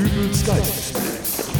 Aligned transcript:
Dübels 0.00 0.46
Geistesblitz. 0.46 1.50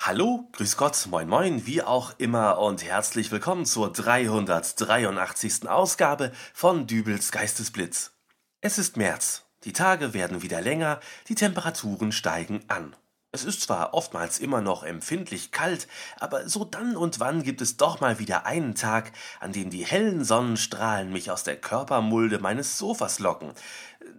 Hallo, 0.00 0.48
grüß 0.52 0.76
Gott, 0.76 1.08
moin 1.10 1.28
moin, 1.28 1.66
wie 1.66 1.82
auch 1.82 2.14
immer 2.18 2.58
und 2.60 2.84
herzlich 2.84 3.32
willkommen 3.32 3.66
zur 3.66 3.92
383. 3.92 5.68
Ausgabe 5.68 6.30
von 6.54 6.86
Dübels 6.86 7.32
Geistesblitz. 7.32 8.12
Es 8.60 8.78
ist 8.78 8.96
März, 8.96 9.42
die 9.64 9.72
Tage 9.72 10.14
werden 10.14 10.42
wieder 10.42 10.60
länger, 10.60 11.00
die 11.26 11.34
Temperaturen 11.34 12.12
steigen 12.12 12.60
an. 12.68 12.94
Es 13.34 13.44
ist 13.44 13.62
zwar 13.62 13.94
oftmals 13.94 14.38
immer 14.38 14.60
noch 14.60 14.82
empfindlich 14.82 15.52
kalt, 15.52 15.88
aber 16.20 16.50
so 16.50 16.66
dann 16.66 16.98
und 16.98 17.18
wann 17.18 17.42
gibt 17.42 17.62
es 17.62 17.78
doch 17.78 17.98
mal 17.98 18.18
wieder 18.18 18.44
einen 18.44 18.74
Tag, 18.74 19.10
an 19.40 19.52
dem 19.52 19.70
die 19.70 19.86
hellen 19.86 20.22
Sonnenstrahlen 20.22 21.10
mich 21.10 21.30
aus 21.30 21.42
der 21.42 21.56
Körpermulde 21.56 22.40
meines 22.40 22.76
Sofas 22.76 23.20
locken. 23.20 23.52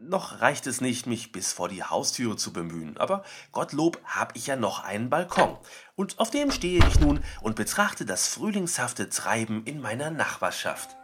Noch 0.01 0.41
reicht 0.41 0.65
es 0.65 0.81
nicht, 0.81 1.05
mich 1.05 1.31
bis 1.31 1.53
vor 1.53 1.69
die 1.69 1.83
Haustüre 1.83 2.37
zu 2.37 2.53
bemühen, 2.53 2.97
aber 2.97 3.23
Gottlob 3.51 4.01
hab 4.03 4.35
ich 4.35 4.47
ja 4.47 4.55
noch 4.55 4.83
einen 4.83 5.11
Balkon. 5.11 5.59
Und 5.95 6.17
auf 6.17 6.31
dem 6.31 6.49
stehe 6.49 6.83
ich 6.83 6.99
nun 6.99 7.23
und 7.41 7.55
betrachte 7.55 8.05
das 8.05 8.27
frühlingshafte 8.29 9.09
Treiben 9.09 9.63
in 9.65 9.79
meiner 9.79 10.09
Nachbarschaft. 10.09 10.97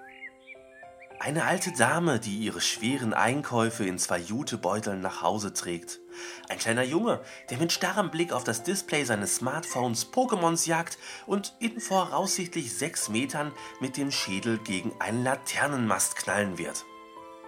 Eine 1.21 1.43
alte 1.43 1.73
Dame, 1.73 2.17
die 2.17 2.37
ihre 2.37 2.61
schweren 2.61 3.13
Einkäufe 3.13 3.83
in 3.83 3.99
zwei 3.99 4.19
Jutebeuteln 4.19 5.01
nach 5.01 5.21
Hause 5.21 5.53
trägt. 5.53 5.99
Ein 6.47 6.59
kleiner 6.59 6.83
Junge, 6.83 7.19
der 7.49 7.57
mit 7.57 7.73
starrem 7.73 8.09
Blick 8.09 8.31
auf 8.31 8.45
das 8.45 8.63
Display 8.63 9.03
seines 9.03 9.35
Smartphones 9.35 10.13
Pokémons 10.13 10.65
jagt 10.65 10.97
und 11.25 11.55
in 11.59 11.81
voraussichtlich 11.81 12.73
sechs 12.73 13.09
Metern 13.09 13.51
mit 13.81 13.97
dem 13.97 14.11
Schädel 14.11 14.59
gegen 14.59 14.93
einen 15.01 15.25
Laternenmast 15.25 16.15
knallen 16.15 16.57
wird. 16.57 16.85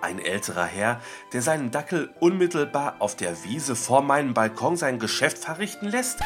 Ein 0.02 0.17
älterer 0.19 0.66
Herr, 0.66 0.99
der 1.31 1.44
seinen 1.44 1.69
Dackel 1.69 2.13
unmittelbar 2.19 2.95
auf 3.00 3.16
der 3.16 3.44
Wiese 3.44 3.75
vor 3.75 4.02
meinem 4.02 4.33
Balkon 4.33 4.75
sein 4.75 4.97
Geschäft 4.97 5.38
verrichten 5.38 5.88
lässt. 5.88 6.19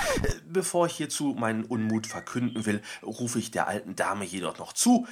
Bevor 0.48 0.86
ich 0.86 0.96
hierzu 0.96 1.36
meinen 1.38 1.66
Unmut 1.66 2.08
verkünden 2.08 2.66
will, 2.66 2.82
rufe 3.04 3.38
ich 3.38 3.52
der 3.52 3.68
alten 3.68 3.98
Dame 3.98 4.24
jedoch 4.24 4.58
noch 4.58 4.72
zu, 4.72 5.08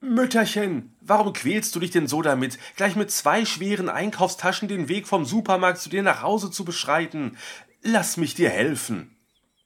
Mütterchen, 0.00 0.96
warum 1.00 1.32
quälst 1.32 1.74
du 1.74 1.80
dich 1.80 1.90
denn 1.90 2.06
so 2.06 2.22
damit, 2.22 2.56
gleich 2.76 2.94
mit 2.94 3.10
zwei 3.10 3.44
schweren 3.44 3.88
Einkaufstaschen 3.88 4.68
den 4.68 4.88
Weg 4.88 5.08
vom 5.08 5.24
Supermarkt 5.24 5.80
zu 5.80 5.88
dir 5.88 6.04
nach 6.04 6.22
Hause 6.22 6.52
zu 6.52 6.64
beschreiten? 6.64 7.36
Lass 7.82 8.16
mich 8.16 8.34
dir 8.36 8.48
helfen. 8.48 9.16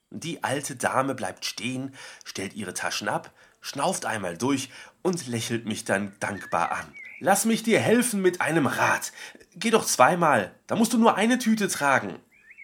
Die 0.09 0.43
alte 0.43 0.75
Dame 0.75 1.13
bleibt 1.13 1.45
stehen, 1.45 1.93
stellt 2.25 2.55
ihre 2.55 2.73
Taschen 2.73 3.09
ab, 3.09 3.31
schnauft 3.61 4.07
einmal 4.07 4.35
durch 4.35 4.71
und 5.03 5.27
lächelt 5.27 5.67
mich 5.67 5.85
dann 5.85 6.13
dankbar 6.19 6.71
an. 6.71 6.93
Lass 7.19 7.45
mich 7.45 7.61
dir 7.61 7.79
helfen 7.79 8.19
mit 8.19 8.41
einem 8.41 8.65
Rad. 8.65 9.11
Geh 9.53 9.69
doch 9.69 9.85
zweimal, 9.85 10.55
da 10.65 10.75
musst 10.75 10.93
du 10.93 10.97
nur 10.97 11.15
eine 11.15 11.37
Tüte 11.37 11.67
tragen. 11.67 12.19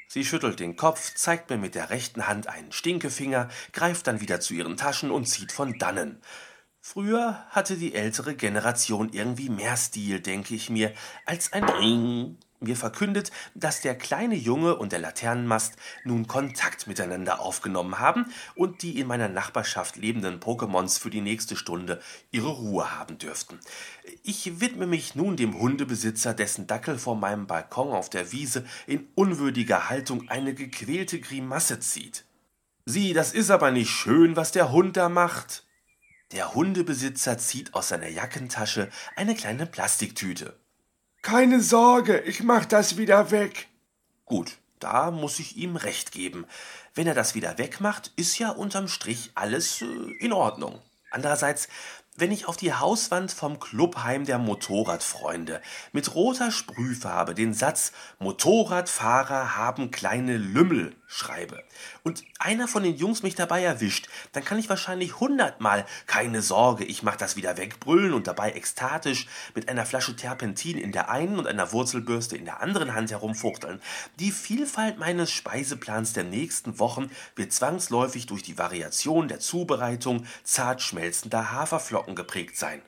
Sie 0.07 0.25
schüttelt 0.25 0.59
den 0.59 0.75
Kopf, 0.75 1.13
zeigt 1.13 1.51
mir 1.51 1.57
mit 1.57 1.75
der 1.75 1.91
rechten 1.91 2.25
Hand 2.25 2.47
einen 2.47 2.71
Stinkefinger, 2.71 3.47
greift 3.73 4.07
dann 4.07 4.21
wieder 4.21 4.39
zu 4.39 4.55
ihren 4.55 4.75
Taschen 4.75 5.11
und 5.11 5.27
zieht 5.27 5.51
von 5.51 5.77
dannen. 5.77 6.19
Früher 6.91 7.45
hatte 7.51 7.77
die 7.77 7.93
ältere 7.93 8.33
Generation 8.33 9.13
irgendwie 9.13 9.49
mehr 9.49 9.77
Stil, 9.77 10.21
denke 10.21 10.55
ich 10.55 10.71
mir, 10.71 10.91
als 11.27 11.53
ein 11.53 11.65
Ring 11.65 12.37
mir 12.61 12.75
verkündet, 12.75 13.29
dass 13.53 13.81
der 13.81 13.95
kleine 13.95 14.33
Junge 14.33 14.75
und 14.75 14.91
der 14.91 14.97
Laternenmast 14.97 15.75
nun 16.03 16.25
Kontakt 16.25 16.87
miteinander 16.87 17.41
aufgenommen 17.41 17.99
haben 17.99 18.25
und 18.55 18.81
die 18.81 18.99
in 18.99 19.05
meiner 19.05 19.29
Nachbarschaft 19.29 19.97
lebenden 19.97 20.39
Pokémons 20.39 20.99
für 20.99 21.11
die 21.11 21.21
nächste 21.21 21.55
Stunde 21.55 22.01
ihre 22.31 22.49
Ruhe 22.49 22.97
haben 22.97 23.19
dürften. 23.19 23.59
Ich 24.23 24.59
widme 24.59 24.87
mich 24.87 25.13
nun 25.13 25.37
dem 25.37 25.59
Hundebesitzer, 25.59 26.33
dessen 26.33 26.65
Dackel 26.65 26.97
vor 26.97 27.15
meinem 27.15 27.45
Balkon 27.45 27.91
auf 27.91 28.09
der 28.09 28.31
Wiese 28.31 28.65
in 28.87 29.07
unwürdiger 29.13 29.91
Haltung 29.91 30.27
eine 30.29 30.55
gequälte 30.55 31.19
Grimasse 31.19 31.79
zieht. 31.81 32.25
Sieh, 32.87 33.13
das 33.13 33.31
ist 33.31 33.51
aber 33.51 33.69
nicht 33.69 33.91
schön, 33.91 34.35
was 34.35 34.51
der 34.51 34.71
Hund 34.71 34.97
da 34.97 35.07
macht. 35.07 35.68
Der 36.31 36.53
Hundebesitzer 36.53 37.39
zieht 37.39 37.73
aus 37.73 37.89
seiner 37.89 38.07
Jackentasche 38.07 38.89
eine 39.15 39.33
kleine 39.33 39.65
Plastiktüte. 39.65 40.55
Keine 41.23 41.59
Sorge, 41.61 42.19
ich 42.19 42.43
mach 42.43 42.65
das 42.65 42.97
wieder 42.97 43.31
weg. 43.31 43.67
Gut, 44.25 44.57
da 44.79 45.09
muss 45.09 45.39
ich 45.39 45.57
ihm 45.57 45.75
recht 45.75 46.11
geben. 46.11 46.45
Wenn 46.93 47.07
er 47.07 47.15
das 47.15 47.33
wieder 47.33 47.57
wegmacht, 47.57 48.11
ist 48.15 48.37
ja 48.37 48.51
unterm 48.51 48.87
Strich 48.87 49.31
alles 49.33 49.81
äh, 49.81 49.85
in 50.19 50.31
Ordnung. 50.31 50.79
Andererseits 51.09 51.67
wenn 52.19 52.31
ich 52.31 52.47
auf 52.47 52.57
die 52.57 52.73
Hauswand 52.73 53.31
vom 53.31 53.59
Clubheim 53.59 54.25
der 54.25 54.39
Motorradfreunde 54.39 55.61
mit 55.93 56.15
roter 56.15 56.51
Sprühfarbe 56.51 57.33
den 57.33 57.53
Satz 57.53 57.93
Motorradfahrer 58.19 59.55
haben 59.55 59.91
kleine 59.91 60.37
Lümmel 60.37 60.95
schreibe 61.07 61.63
und 62.03 62.23
einer 62.37 62.67
von 62.67 62.83
den 62.83 62.95
Jungs 62.95 63.23
mich 63.23 63.35
dabei 63.35 63.63
erwischt, 63.63 64.07
dann 64.31 64.45
kann 64.45 64.59
ich 64.59 64.69
wahrscheinlich 64.69 65.19
hundertmal 65.19 65.85
keine 66.05 66.41
Sorge, 66.41 66.85
ich 66.85 67.01
mach 67.01 67.15
das 67.15 67.35
wieder 67.35 67.57
wegbrüllen 67.57 68.13
und 68.13 68.27
dabei 68.27 68.51
ekstatisch 68.51 69.27
mit 69.55 69.69
einer 69.69 69.87
Flasche 69.87 70.15
Terpentin 70.15 70.77
in 70.77 70.91
der 70.91 71.09
einen 71.09 71.39
und 71.39 71.47
einer 71.47 71.71
Wurzelbürste 71.71 72.37
in 72.37 72.45
der 72.45 72.61
anderen 72.61 72.93
Hand 72.93 73.09
herumfuchteln. 73.09 73.81
Die 74.19 74.31
Vielfalt 74.31 74.99
meines 74.99 75.31
Speiseplans 75.31 76.13
der 76.13 76.25
nächsten 76.25 76.77
Wochen 76.77 77.09
wird 77.35 77.53
zwangsläufig 77.53 78.27
durch 78.27 78.43
die 78.43 78.57
Variation 78.57 79.27
der 79.27 79.39
Zubereitung 79.39 80.25
zart 80.43 80.81
schmelzender 80.81 81.51
Haferflocken 81.51 82.08
geprägt 82.15 82.57
sein. 82.57 82.81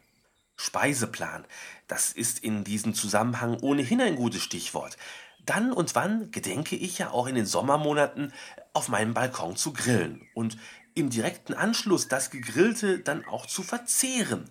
Speiseplan, 0.56 1.46
das 1.88 2.12
ist 2.12 2.40
in 2.44 2.64
diesem 2.64 2.94
Zusammenhang 2.94 3.60
ohnehin 3.62 4.02
ein 4.02 4.16
gutes 4.16 4.44
Stichwort. 4.44 4.98
Dann 5.46 5.72
und 5.72 5.96
wann 5.96 6.30
gedenke 6.32 6.76
ich 6.76 7.00
ja 7.00 7.10
auch 7.10 7.26
in 7.26 7.36
den 7.36 7.48
Sommermonaten 7.48 8.32
auf 8.74 8.88
meinem 8.88 9.14
Balkon 9.14 9.56
zu 9.56 9.74
grillen 9.74 10.28
und 10.36 10.58
im 10.94 11.10
direkten 11.10 11.54
Anschluss 11.54 12.08
das 12.08 12.30
Gegrillte 12.30 13.00
dann 13.00 13.26
auch 13.26 13.46
zu 13.46 13.64
verzehren. 13.64 14.50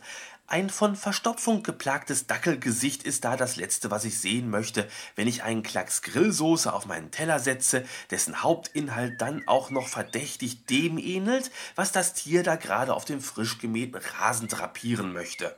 Ein 0.52 0.68
von 0.68 0.96
Verstopfung 0.96 1.62
geplagtes 1.62 2.26
Dackelgesicht 2.26 3.04
ist 3.04 3.24
da 3.24 3.36
das 3.36 3.54
Letzte, 3.54 3.92
was 3.92 4.04
ich 4.04 4.18
sehen 4.18 4.50
möchte, 4.50 4.88
wenn 5.14 5.28
ich 5.28 5.44
einen 5.44 5.62
Klacks 5.62 6.02
Grillsoße 6.02 6.72
auf 6.72 6.86
meinen 6.86 7.12
Teller 7.12 7.38
setze, 7.38 7.84
dessen 8.10 8.42
Hauptinhalt 8.42 9.20
dann 9.20 9.46
auch 9.46 9.70
noch 9.70 9.86
verdächtig 9.86 10.66
dem 10.66 10.98
ähnelt, 10.98 11.52
was 11.76 11.92
das 11.92 12.14
Tier 12.14 12.42
da 12.42 12.56
gerade 12.56 12.94
auf 12.94 13.04
dem 13.04 13.20
frisch 13.20 13.58
gemähten 13.58 14.00
Rasen 14.18 14.48
drapieren 14.48 15.12
möchte. 15.12 15.56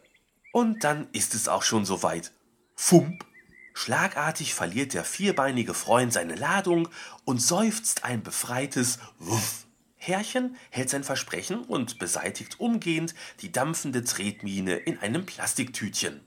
Und 0.52 0.84
dann 0.84 1.08
ist 1.12 1.34
es 1.34 1.48
auch 1.48 1.62
schon 1.62 1.86
soweit. 1.86 2.30
Fump! 2.74 3.24
Schlagartig 3.72 4.52
verliert 4.52 4.92
der 4.92 5.04
vierbeinige 5.04 5.72
Freund 5.72 6.12
seine 6.12 6.34
Ladung 6.34 6.90
und 7.24 7.40
seufzt 7.40 8.04
ein 8.04 8.22
befreites 8.22 8.98
Wuff. 9.18 9.66
Herrchen 10.04 10.56
hält 10.70 10.90
sein 10.90 11.04
Versprechen 11.04 11.60
und 11.62 12.00
beseitigt 12.00 12.58
umgehend 12.58 13.14
die 13.40 13.52
dampfende 13.52 14.02
Tretmine 14.02 14.74
in 14.74 14.98
einem 14.98 15.24
Plastiktütchen. 15.24 16.20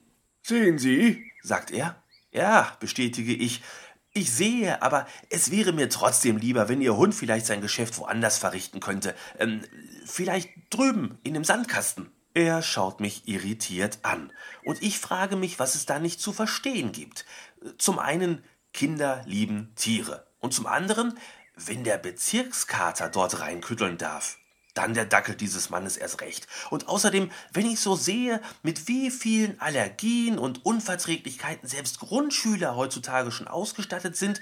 Sehen 0.44 0.80
Sie, 0.80 1.30
sagt 1.44 1.72
er. 1.72 2.02
Ja, 2.32 2.78
bestätige 2.80 3.34
ich. 3.34 3.62
Ich 4.14 4.32
sehe, 4.32 4.82
aber 4.82 5.08
es 5.30 5.52
wäre 5.52 5.74
mir 5.74 5.90
trotzdem 5.90 6.38
lieber, 6.38 6.70
wenn 6.70 6.82
Ihr 6.82 6.96
Hund 6.96 7.14
vielleicht 7.14 7.46
sein 7.46 7.60
Geschäft 7.60 7.98
woanders 7.98 8.38
verrichten 8.38 8.80
könnte. 8.80 9.14
Ähm, 9.40 9.62
vielleicht 10.06 10.52
drüben 10.70 11.18
in 11.24 11.34
dem 11.34 11.44
Sandkasten. 11.44 12.10
Er 12.34 12.62
schaut 12.62 13.02
mich 13.02 13.28
irritiert 13.28 14.00
an. 14.04 14.32
Und 14.64 14.82
ich 14.82 15.00
frage 15.00 15.36
mich, 15.36 15.60
was 15.60 15.76
es 15.76 15.86
da 15.86 16.00
nicht 16.00 16.22
zu 16.22 16.32
verstehen 16.32 16.94
gibt. 16.94 17.26
Zum 17.78 18.00
einen, 18.00 18.42
Kinder 18.72 19.22
lieben 19.26 19.74
Tiere. 19.76 20.28
Und 20.40 20.54
zum 20.54 20.66
anderen, 20.66 21.18
wenn 21.56 21.84
der 21.84 21.98
Bezirkskater 21.98 23.10
dort 23.10 23.40
reinkütteln 23.40 23.98
darf, 23.98 24.38
dann 24.74 24.94
der 24.94 25.06
Dackel 25.06 25.36
dieses 25.36 25.70
Mannes 25.70 25.98
erst 25.98 26.22
recht. 26.22 26.48
Und 26.70 26.88
außerdem, 26.88 27.32
wenn 27.54 27.66
ich 27.66 27.80
so 27.80 27.96
sehe, 27.96 28.42
mit 28.62 28.88
wie 28.88 29.10
vielen 29.10 29.60
Allergien 29.60 30.38
und 30.38 30.66
Unverträglichkeiten 30.66 31.68
selbst 31.68 32.00
Grundschüler 32.00 32.76
heutzutage 32.76 33.32
schon 33.32 33.48
ausgestattet 33.48 34.18
sind, 34.18 34.42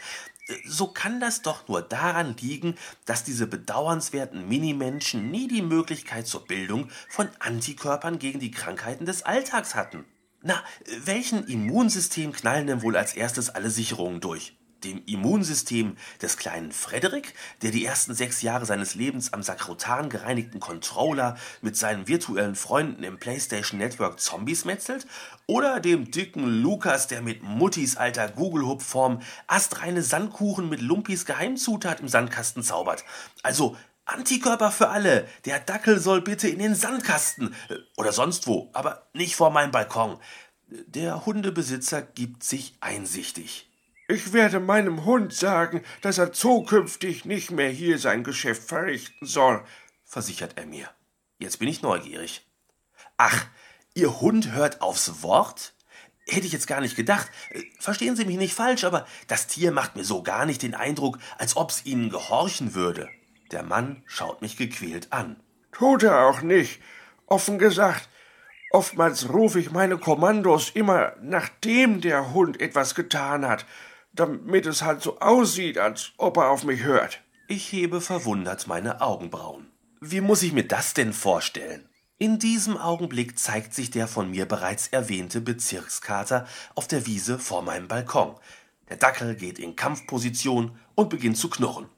so 0.66 0.88
kann 0.88 1.20
das 1.20 1.42
doch 1.42 1.68
nur 1.68 1.82
daran 1.82 2.36
liegen, 2.38 2.76
dass 3.06 3.24
diese 3.24 3.48
bedauernswerten 3.48 4.48
Minimenschen 4.50 5.32
nie 5.32 5.48
die 5.48 5.62
Möglichkeit 5.62 6.28
zur 6.28 6.46
Bildung 6.46 6.90
von 7.08 7.30
Antikörpern 7.40 8.20
gegen 8.20 8.40
die 8.40 8.52
Krankheiten 8.52 9.06
des 9.06 9.24
Alltags 9.24 9.76
hatten. 9.76 10.04
Na, 10.42 10.62
welchen 11.06 11.48
Immunsystem 11.48 12.34
knallen 12.34 12.68
denn 12.68 12.82
wohl 12.82 12.98
als 12.98 13.14
erstes 13.14 13.50
alle 13.50 13.70
Sicherungen 13.70 14.20
durch? 14.20 14.58
Dem 14.84 15.04
Immunsystem 15.06 15.98
des 16.22 16.38
kleinen 16.38 16.72
Frederik, 16.72 17.34
der 17.62 17.72
die 17.72 17.86
ersten 17.86 18.14
sechs 18.14 18.42
Jahre 18.42 18.66
seines 18.66 18.96
Lebens 18.96 19.34
am 19.34 19.44
Sakrotan 19.44 20.10
gereinigten 20.10 20.60
Controller 20.60 21.38
mit 21.62 21.78
seinen 21.78 22.08
virtuellen 22.08 22.56
Freunden 22.56 23.04
im 23.04 23.18
PlayStation 23.18 23.80
Network 23.80 24.20
Zombies 24.20 24.66
metzelt, 24.66 25.08
oder 25.46 25.80
dem 25.80 26.12
dicken 26.12 26.62
Lukas, 26.62 27.08
der 27.08 27.22
mit 27.22 27.44
Muttis 27.44 27.98
alter 27.98 28.30
Google-Hub-Form 28.30 29.22
astreine 29.48 30.02
Sandkuchen 30.02 30.70
mit 30.70 30.82
Lumpis 30.82 31.26
Geheimzutat 31.26 32.00
im 32.00 32.08
Sandkasten 32.08 32.64
zaubert. 32.64 33.04
Also 33.42 33.76
Antikörper 34.06 34.72
für 34.72 34.90
alle. 34.90 35.28
Der 35.46 35.60
Dackel 35.60 36.00
soll 36.00 36.22
bitte 36.22 36.48
in 36.48 36.60
den 36.60 36.76
Sandkasten. 36.76 37.56
Äh, 37.70 37.76
oder 37.98 38.12
sonst 38.12 38.48
wo, 38.48 38.70
aber 38.74 39.08
nicht 39.14 39.36
vor 39.36 39.50
meinem 39.50 39.72
Balkon. 39.72 40.18
Der 40.68 41.26
Hundebesitzer 41.26 42.02
gibt 42.02 42.44
sich 42.44 42.76
einsichtig. 42.80 43.70
Ich 44.08 44.34
werde 44.34 44.60
meinem 44.60 45.06
Hund 45.06 45.34
sagen, 45.34 45.82
dass 46.02 46.18
er 46.18 46.34
zukünftig 46.34 47.24
nicht 47.24 47.52
mehr 47.52 47.70
hier 47.70 47.98
sein 47.98 48.24
Geschäft 48.24 48.64
verrichten 48.68 49.26
soll, 49.26 49.64
versichert 50.04 50.58
er 50.58 50.66
mir. 50.66 50.90
Jetzt 51.40 51.60
bin 51.60 51.70
ich 51.70 51.82
neugierig. 51.82 52.46
Ach, 53.18 53.46
Ihr 53.94 54.20
Hund 54.20 54.52
hört 54.52 54.82
aufs 54.82 55.22
Wort? 55.22 55.74
Hätte 56.28 56.46
ich 56.46 56.54
jetzt 56.54 56.68
gar 56.68 56.82
nicht 56.82 56.96
gedacht. 56.96 57.30
Verstehen 57.80 58.16
Sie 58.16 58.26
mich 58.26 58.38
nicht 58.38 58.54
falsch, 58.54 58.84
aber 58.84 59.06
das 59.28 59.48
Tier 59.48 59.72
macht 59.72 59.96
mir 59.96 60.04
so 60.04 60.24
gar 60.24 60.46
nicht 60.46 60.64
den 60.64 60.76
Eindruck, 60.76 61.20
als 61.38 61.56
ob's 61.56 61.86
Ihnen 61.86 62.10
gehorchen 62.10 62.74
würde. 62.76 63.10
Der 63.52 63.64
Mann 63.64 64.04
schaut 64.06 64.42
mich 64.42 64.58
gequält 64.58 65.14
an. 65.14 65.42
Tut 65.72 66.04
er 66.04 66.26
auch 66.26 66.42
nicht. 66.42 66.82
Offen 67.26 67.58
gesagt, 67.58 68.10
oftmals 68.72 69.30
rufe 69.30 69.60
ich 69.60 69.72
meine 69.72 69.98
Kommandos 69.98 70.72
immer, 70.72 71.14
nachdem 71.22 72.02
der 72.02 72.34
Hund 72.34 72.60
etwas 72.60 72.96
getan 72.96 73.48
hat, 73.48 73.66
damit 74.14 74.66
es 74.66 74.84
halt 74.84 75.02
so 75.02 75.20
aussieht, 75.20 75.78
als 75.78 76.12
ob 76.18 76.38
er 76.38 76.50
auf 76.50 76.64
mich 76.64 76.84
hört. 76.84 77.22
Ich 77.48 77.72
hebe 77.72 78.00
verwundert 78.00 78.68
meine 78.68 79.02
Augenbrauen. 79.02 79.68
Wie 80.00 80.22
muss 80.22 80.44
ich 80.44 80.54
mir 80.54 80.68
das 80.68 80.94
denn 80.94 81.14
vorstellen? 81.14 81.88
In 82.18 82.40
diesem 82.40 82.78
Augenblick 82.78 83.38
zeigt 83.38 83.74
sich 83.74 83.92
der 83.92 84.08
von 84.08 84.32
mir 84.32 84.46
bereits 84.46 84.88
erwähnte 84.88 85.42
Bezirkskater 85.42 86.48
auf 86.76 86.88
der 86.88 87.06
Wiese 87.06 87.40
vor 87.40 87.64
meinem 87.64 87.88
Balkon. 87.88 88.36
Der 88.90 88.98
Dackel 88.98 89.36
geht 89.36 89.60
in 89.60 89.76
Kampfposition 89.76 90.78
und 90.96 91.10
beginnt 91.10 91.38
zu 91.38 91.50
knurren. 91.50 91.90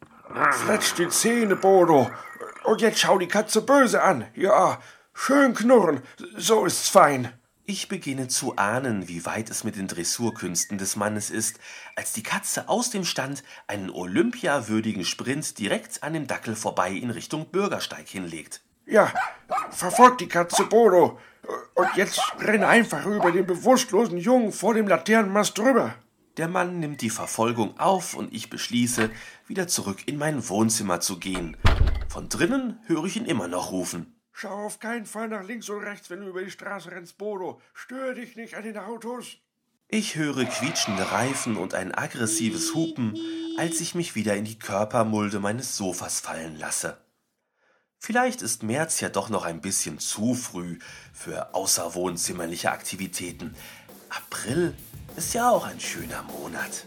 Fletsch 0.52 0.96
die 0.98 1.10
Zähne, 1.10 1.56
Bodo. 1.56 2.10
Und 2.64 2.82
jetzt 2.82 3.00
schau 3.00 3.18
die 3.20 3.28
Katze 3.28 3.62
böse 3.62 4.02
an. 4.02 4.26
Ja, 4.34 4.82
schön 5.14 5.54
knurren. 5.54 6.02
So 6.36 6.66
ist's 6.66 6.90
fein. 6.90 7.32
Ich 7.68 7.88
beginne 7.88 8.28
zu 8.28 8.58
ahnen, 8.58 9.08
wie 9.08 9.26
weit 9.26 9.50
es 9.50 9.64
mit 9.64 9.76
den 9.76 9.88
Dressurkünsten 9.88 10.78
des 10.78 10.96
Mannes 10.96 11.32
ist, 11.32 11.60
als 11.96 12.14
die 12.14 12.22
Katze 12.22 12.70
aus 12.70 12.92
dem 12.92 13.04
Stand 13.04 13.44
einen 13.66 13.90
olympiawürdigen 13.90 15.04
Sprint 15.04 15.58
direkt 15.58 16.04
an 16.04 16.14
dem 16.14 16.28
Dackel 16.28 16.56
vorbei 16.56 16.92
in 16.92 17.10
Richtung 17.10 17.48
Bürgersteig 17.48 18.08
hinlegt. 18.08 18.62
Ja, 18.86 19.12
verfolgt 19.72 20.22
die 20.22 20.28
Katze 20.28 20.66
Bodo. 20.66 21.18
Und 21.74 21.88
jetzt 21.96 22.22
renn 22.38 22.64
einfach 22.64 23.04
über 23.08 23.32
den 23.32 23.48
bewusstlosen 23.48 24.20
Jungen 24.20 24.52
vor 24.52 24.76
dem 24.76 24.88
Laternenmast 24.88 25.58
drüber. 25.58 25.96
Der 26.38 26.48
Mann 26.48 26.80
nimmt 26.80 27.02
die 27.02 27.10
Verfolgung 27.10 27.80
auf 27.80 28.14
und 28.14 28.32
ich 28.32 28.52
beschließe, 28.52 29.10
wieder 29.48 29.68
zurück 29.68 30.04
in 30.06 30.20
mein 30.20 30.48
Wohnzimmer 30.48 31.00
zu 31.00 31.18
gehen. 31.18 31.58
Von 32.10 32.30
drinnen 32.30 32.80
höre 32.86 33.06
ich 33.06 33.18
ihn 33.18 33.26
immer 33.26 33.48
noch 33.48 33.72
rufen. 33.72 34.16
Schau 34.38 34.66
auf 34.66 34.82
keinen 34.82 35.06
Fall 35.06 35.30
nach 35.30 35.46
links 35.46 35.70
und 35.70 35.82
rechts, 35.82 36.10
wenn 36.10 36.20
du 36.20 36.28
über 36.28 36.44
die 36.44 36.52
Straße 36.52 36.92
rennst, 36.92 37.18
Bodo. 37.18 37.62
Stör 37.74 38.14
dich 38.14 38.36
nicht 38.36 38.56
an 38.56 38.64
den 38.64 38.78
Autos. 38.78 39.38
Ich 39.88 40.18
höre 40.18 40.44
quietschende 40.44 41.10
Reifen 41.10 41.56
und 41.56 41.74
ein 41.74 41.96
aggressives 41.96 42.74
Hupen, 42.74 43.18
als 43.58 43.80
ich 43.80 43.96
mich 43.96 44.14
wieder 44.14 44.36
in 44.36 44.44
die 44.44 44.60
Körpermulde 44.60 45.40
meines 45.40 45.78
Sofas 45.78 46.20
fallen 46.20 46.60
lasse. 46.60 46.98
Vielleicht 47.98 48.42
ist 48.42 48.62
März 48.62 49.00
ja 49.00 49.08
doch 49.08 49.30
noch 49.30 49.46
ein 49.46 49.62
bisschen 49.62 50.00
zu 50.00 50.34
früh 50.34 50.80
für 51.14 51.56
außerwohnzimmerliche 51.56 52.72
Aktivitäten. 52.72 53.56
April 54.10 54.76
ist 55.16 55.34
ja 55.34 55.50
auch 55.50 55.66
ein 55.66 55.80
schöner 55.80 56.24
Monat. 56.24 56.84